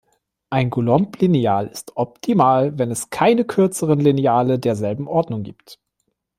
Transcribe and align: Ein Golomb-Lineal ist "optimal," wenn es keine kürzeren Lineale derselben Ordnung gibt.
Ein 0.49 0.71
Golomb-Lineal 0.71 1.67
ist 1.67 1.95
"optimal," 1.95 2.75
wenn 2.79 2.89
es 2.89 3.11
keine 3.11 3.45
kürzeren 3.45 3.99
Lineale 3.99 4.57
derselben 4.57 5.07
Ordnung 5.07 5.43
gibt. 5.43 5.77